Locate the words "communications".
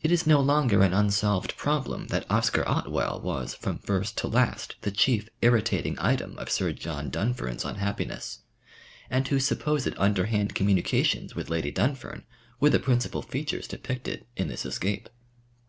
10.54-11.34